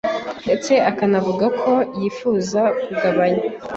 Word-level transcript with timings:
ndetse 0.45 0.73
akanavuga 0.89 1.45
ko 1.61 1.73
yifuza 1.99 2.61
kugabanya 2.81 3.43